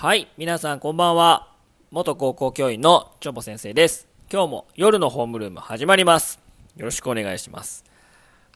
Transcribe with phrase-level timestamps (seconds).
[0.00, 1.52] はい、皆さんこんばんは。
[1.90, 4.08] 元高校教員のチョボ先生です。
[4.32, 6.40] 今日も夜のホームルーム始まります。
[6.78, 7.84] よろしくお願いします。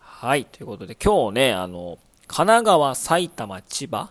[0.00, 1.98] はい、ということで今日ね、あの、
[2.28, 4.08] 神奈川、埼玉、千葉、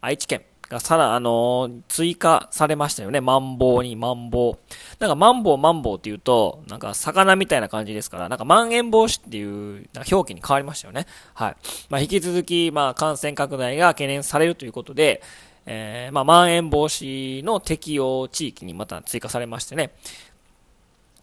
[0.00, 3.20] 愛知県がさら、あの追加されましたよね。
[3.20, 4.58] マンボウにマンボウ。
[5.00, 11.06] なんかマンボウマンボウって言うと、なんか魚みたいな感じですから、なんかまん延防止っていうな表記に変わりましたよね。
[11.34, 11.56] はい。
[11.90, 15.20] まあ引き続き、まあ感染拡大が懸念されるということで、
[15.66, 19.92] えー、まあまん延防止の適用地域にまた追加されましてね。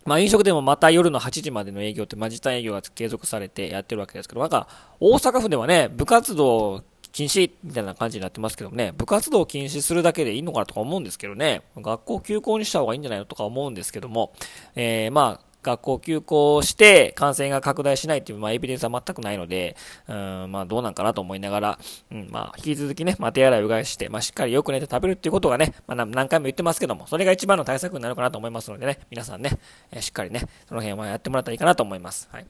[0.06, 4.68] まあ飲食でもまた夜の8時までの営業って、まあ時短営業が継続されてやってるわけですけど、なんか
[5.00, 14.34] 大阪府ではね、部活動禁止みたいな感じになってますけどもね、部活動を禁止するだけでいいのかなとか思うんですけどね、学校休校にした方がいいんじゃないのとか思うんですけども、
[14.76, 19.76] えー、まあ、学校休校して感染が拡大しないっていう、まあ、エビデンスは全くないので、
[20.08, 21.80] うん、まあ、どうなんかなと思いながら、
[22.12, 29.58] うん、まあ、引き続きね、まあ、手洗いうがいして、まあ、しっかりよく寝て食べるっていうことがね、まあ、何回も言ってますけども、それが一番の対策になるかなと思いますのでね、皆さんね、
[29.92, 32.28] えしっかりね、その辺はやってもらったらいいかなと思います。
[32.32, 32.46] はい。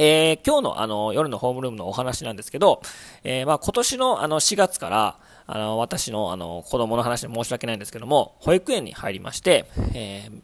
[0.00, 2.82] えー今日のあの夜のホームルームのお話なんですけど、
[3.24, 10.42] えーまあ今年のあの4月から、あの私のあの子供の話で申し訳ないんですけども、保育園に入りまして、えー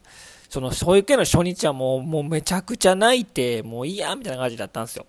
[0.49, 5.05] その保育園の初日はもう、もうめちゃくちゃ泣いて、もういいや、みたいな感じだったんですよ。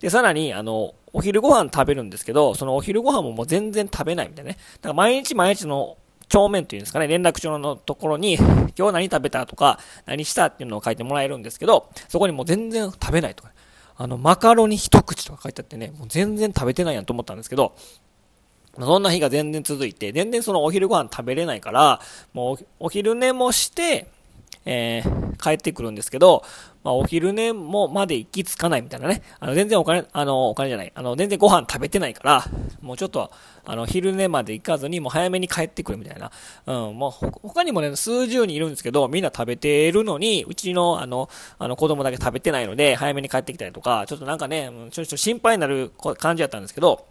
[0.00, 4.58] で、さらに、あの、お昼ご飯食べるんですけど、そのお昼ご飯ももう全然食べないみたいなね。
[4.80, 5.96] だから毎日毎日の
[6.28, 13.50] 帳面というんですかね、連絡帳のところに、今日何食べたとか、何したっていうのを書いてもらえるんですけど、そこにもう全然食べないとか、
[13.96, 17.74] あの、マカロニ一口とか書いてあってね、もう全然食べてないやんと思ったんですけど、
[18.78, 22.00] そんな日が全然続いて、全然そのお昼ご飯食べれないから、
[22.32, 24.06] もうお昼寝もして、
[24.64, 26.44] えー帰ってくるんですけど、
[26.84, 29.22] まあ、お昼寝もまで行き着かないみたいなね。
[29.40, 30.92] あの、全然お金、あの、お金じゃない。
[30.94, 32.44] あの、全然ご飯食べてないから、
[32.80, 33.30] もうちょっと、
[33.64, 36.30] あの、昼寝まで行かずに、もう早めに帰ってくるみたいな。
[36.66, 37.12] うん、もう、
[37.42, 41.28] 他にもね、数十人いるんですけど、みんな食べてるのに、うちの、あの、
[41.58, 47.06] あの、子供だけ食べてないので、早めに帰ってきたりとか、ちょっとなんかね、うんちょっと心配になる感じだったんですけど、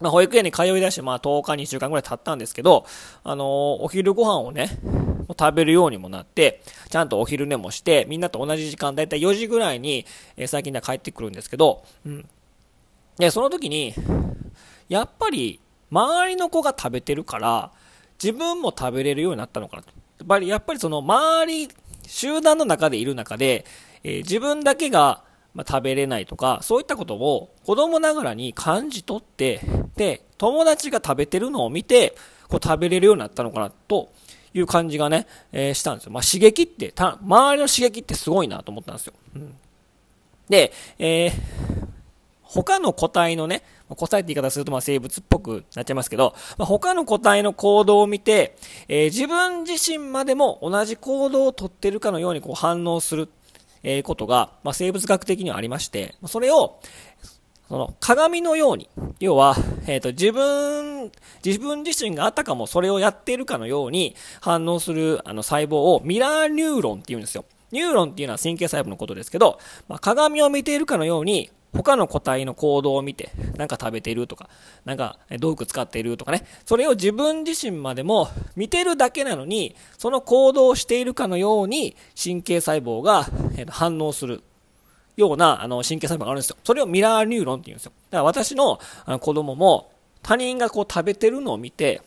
[0.00, 2.86] まあ、保育園に通い出して、まあ、10日、2週間ぐらい経ったんですけど、
[3.24, 4.70] あのお昼ご飯をね、
[5.28, 10.06] もう食べるようにもなって、ちゃんとお昼寝もして、みんなと同じ時間、だいたい4時ぐらいに、
[10.36, 12.28] えー最近では帰ってくるんですけど、うん。
[13.18, 13.94] で、その時に、
[14.88, 17.70] やっぱり、周りの子が食べてるから、
[18.22, 19.88] 自分も食べれるようになったのかなと。
[20.18, 21.68] やっぱり、やっぱりその、周り、
[22.06, 23.66] 集団の中でいる中で、
[24.02, 25.24] えー自分だけが、
[25.54, 29.60] まあ、食べれないとか、そういったことを子供ながらに感じ取って、
[29.96, 32.14] で、友達が食べてるのを見て、
[32.48, 34.10] こう食べれるようになったのかなと
[34.54, 36.12] いう感じがね、えーしたんですよ。
[36.12, 39.12] まあ、刺激って、た、周りの刺激ってすごいなと思ったんですよ。
[39.36, 39.54] うん、
[40.48, 41.88] で、えー
[42.50, 48.56] 他の個体のね、まあ個体って言い方するとまあ生物っぽくなっちゃいますけど、まあ、他の個体の行動を見て、
[48.88, 53.28] えー自分自身までも同じ行動をとってるかのようにこう反応する、
[53.82, 56.80] えことが、まあ、生物学的にはありまして、それを、
[57.68, 58.88] その鏡のように、
[59.20, 59.54] 要は、
[59.86, 61.12] えっ、と、自分、
[61.44, 67.44] 自分自身があったかもそれをやっているかのように反応するあの細胞をミラーニューロンって言うんですよ。
[67.70, 69.58] ニューロンっていうのは神経細胞のことですけど、
[69.88, 74.48] まあ、鏡を見ているかのように、他の個体の行動を見て、なんか食べているとか、
[74.86, 83.26] なんか道具使っているとかね、それを自分自身までも見てるだけなのに、その行動をしているかのように神経細胞が
[83.68, 84.42] 反応する
[85.18, 86.56] ようなあの神経細胞があるんですよ。
[86.62, 87.92] それをミラーニューロンって言うんですよ。
[88.10, 89.90] だから私のあの子供も
[90.22, 92.00] 他人がこう食べてるのを見て、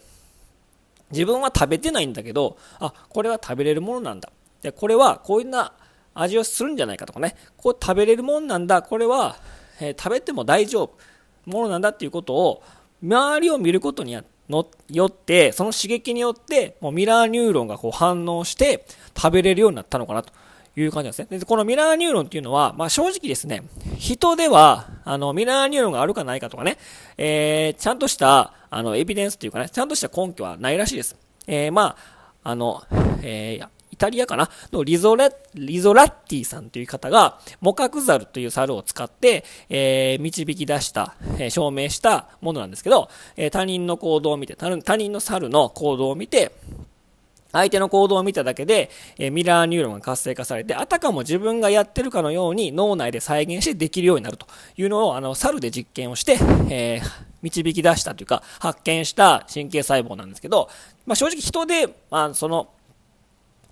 [1.11, 4.31] 自分は食べてないんだけど、あ、これは食べれるものなんだ。
[4.61, 5.73] で、これはこういうな
[6.13, 9.35] 味をするんじゃないかとかね、こう食べれるものなんだ、これは、
[9.81, 10.93] えー食べても大丈夫
[11.45, 12.63] ものなんだっていうことを、
[13.03, 18.85] 周りを見ることによって、その刺激によって、もうミラーニューロンがこう反応して、
[19.17, 20.31] 食べれるようになったのかなと。
[20.75, 21.39] いう感じなんですね。
[21.39, 23.63] で、このミラーニューロンっていうのは、まあ正直ですね、
[23.97, 26.77] 人では、あの、ミラーニューロンがあるかないかとかね、
[27.17, 31.15] えー、ちゃんとした、あの、エビデンスっていうかね、ちゃんとした根拠はないらしいです。
[31.47, 31.97] えー、ま
[32.43, 32.83] あ、あの、
[33.21, 34.49] えー、イタリアかな？
[34.71, 46.53] のリゾラ、リゾラッティさんという方が、モカクザルという猿を使って、えー、導き出した、えー証明したものなんですけど、えー他人の行動を見て、他人の猿の行動を見て、
[47.51, 54.47] 相手の行動を見ただけで、えミラーニューロンが活性化されて、あたかも自分がやってるかのように脳内で再現してできるようになると。
[54.77, 56.37] いうのを、あの、猿で実験をして、
[56.69, 60.69] えー導き出したというか、発見した神経細胞なんですけど、
[61.07, 62.69] まあ、正直人で、まあ、その、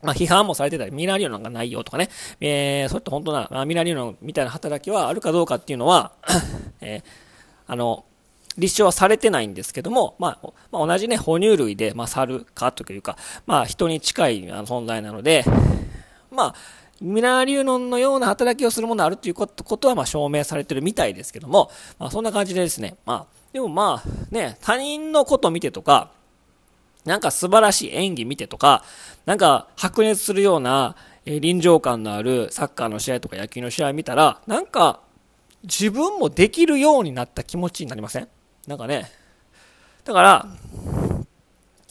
[0.01, 2.09] まあ、批判もされてたり、ミラーニューロンがないよとかね、
[2.39, 6.13] えー、それって本当な、まあミラーニューロンみたいな働きはあるかどうかっていうのは、
[6.81, 7.29] えー
[7.71, 8.05] あの、
[8.59, 15.43] 立証はされてないんですけども、まあ、まあ、同じね、哺乳類で、まあ、猿かというか、まあ、人に近い存在なので、
[16.31, 16.55] まあ、
[17.01, 26.11] ミラーリュノンのような働きをするものがあるということは、まあ、証明されてるみたいですけども、まあ、そんな感じでですね、まあ、でもまあ、ね、他人のこと見てとか、
[27.05, 28.83] なんか素晴らしい演技見てとか、
[29.25, 30.95] なんか白熱するような、
[31.25, 34.99] え、臨場感のあるサッカーの試合とか野球の試合見たら、なんか
[35.63, 38.27] 自分もできるようになった気持ちになりません？
[38.69, 39.09] なんかね、
[40.05, 40.45] だから、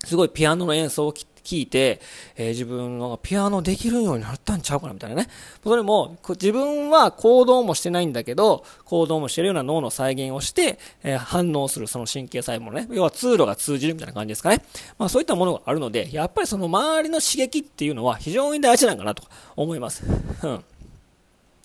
[0.04, 2.00] すごいピアノの演奏を聞いて、
[2.36, 5.26] えー、自分はピアノできるようになったんちゃうかなみたいなね。
[5.64, 14.64] それも、自分は行動もしてないんだけど、行動もしてるような脳の再現をして、えー、反応するその神経細胞ね、要は通路が通じるみたいな感じですかね。
[14.98, 19.24] まあそういったものがあるので、やっぱりその周りの刺激っていうのは非常に大事なんかなと
[19.56, 20.04] 思います。
[20.44, 20.64] うん。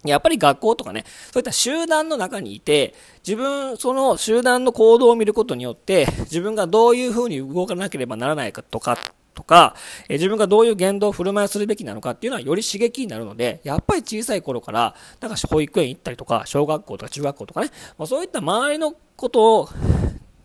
[0.06, 2.94] やっぱり学校とかね、そういった集団の中にいて、
[3.26, 8.98] 自分、その集団の行動を見ることによって、自分がどういうふうに動かなければならないかとか、
[9.34, 9.76] とか、
[10.10, 19.70] え自分がどういう言動を、振る舞いをするべきなのかっていうのはより刺激になるので、やっぱり小さい頃から、なんか保育園行ったりとか、小学校とか中学校とかね、まあ、そういった周りのことを、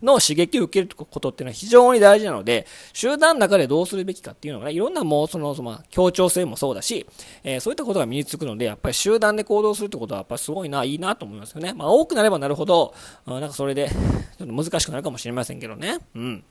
[0.02, 7.06] の刺激を受けることっていうのは非常に大事なので、集団の中でどうするべきかっていうのがね、いろんなもうその、その、協調性もそうだし、
[7.44, 11.72] えー、そういったことが身につくので、やっぱり集団で行動するってことはやっぱりすごいな、いいなと思いますよね。
[11.74, 12.94] まあ多くなればなるほど、
[13.26, 13.88] なんかそれで、
[14.38, 15.98] ちょっと難しくなるかもしれませんけどね。
[16.14, 16.44] うん。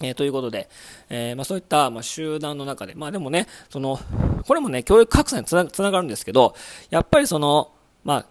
[0.00, 0.68] えー、ということで、
[1.10, 4.00] えー、まあ、そういった、まあ、集団の中で、まあでもね、その、
[4.46, 6.54] これもね、教育格差につながるんですけど、
[6.90, 7.72] やっぱりその、
[8.04, 8.26] まあ、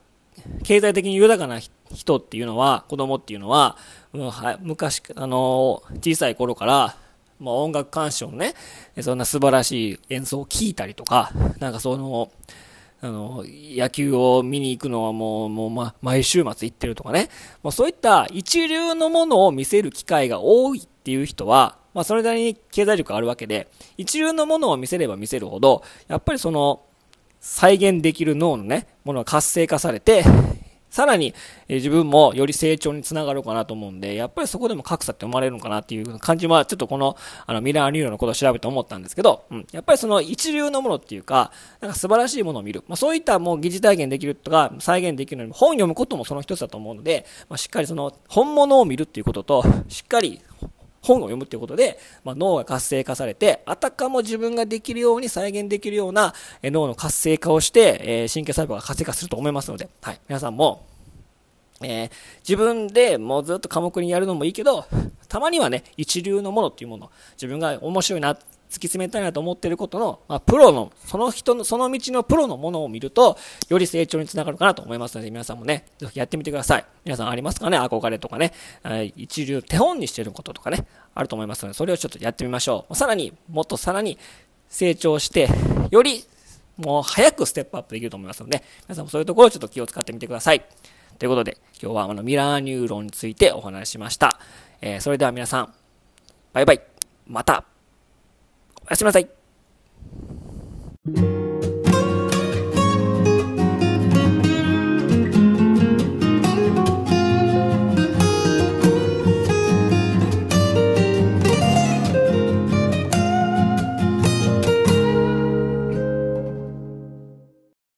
[0.64, 3.78] 経済的に豊かな人人っていうのは、子供っていうのは、
[4.14, 6.96] うんは、昔、あの小さい頃から、
[7.40, 8.54] まあ、音楽鑑賞ね、
[9.02, 12.32] そんな素晴らしい演奏を聴いたりとか、なんかその、
[13.04, 17.30] あの、野球を見に行くのはもう、もう、ま、毎週末行ってるとかね。
[17.64, 26.84] もうそういった一流のものを見せる機会が多いっていう人は、まあ、それなりに経済力があるわけで、一流のものを見せれば見せるほど、やっぱりその、
[27.40, 30.24] 再現できる脳のね、ものが活性化されて、
[30.92, 31.34] さらに、
[31.70, 37.16] え、自分もより成長につながるかなと思うんで、やっぱりそこでも格差って生まれるのかなっていう感じは、ちょっとこの、
[37.48, 39.68] あの、ミラーニューロンのことを調べて思ったんですけど、うん。
[39.72, 42.84] やっぱりその一流のものっていうか、なんか素晴らしいものを見る。
[42.90, 50.42] まあそういったもう疑似体験できるとか、再現できるのに、本読むこともその一つだと思うので、まあしっかりその、本物を見るっていうことと、しっかり
[51.02, 60.86] 本を読むっていうことで、まあ、脳が活性化されて、あたかも自分ができるように再現できるような、え脳の活性化をして、え、神経細胞が活性化すると思いますので、はい、皆さんも、
[61.84, 62.12] えー、
[62.48, 64.86] 自分でもうずっと科目にやるのもいいけど、
[65.28, 68.38] たまにはね、一流のものっていうもの、自分が面白いな、
[68.72, 73.38] 突き詰めたいなと思ってることの、まあ、プロの、その人の、その道のプロのものを見ると、
[73.68, 76.86] より成長につながるかなと思いますので、皆さんもね、ぜひやってみてください。
[77.04, 77.78] 皆さんありますかね？
[77.78, 78.54] 憧れとかね、
[79.18, 82.96] 一流、手本にしてることとかね、あると思いますので、それをちょっとやってみましょう。
[82.96, 84.18] さらに、もっとさらに
[84.70, 85.50] 成長して、
[85.90, 86.24] より、
[86.78, 90.64] もう早くステップアップできると思いますので、皆さんもそういうところをちょっと気を使ってみてください。
[91.20, 94.40] ということで、今日はあのミラーニューロンについてお話ししました。
[94.80, 95.74] えー、それでは皆さん、
[96.54, 96.82] バイバイ。
[97.28, 97.71] また。
[98.86, 99.30] おやすみなさい。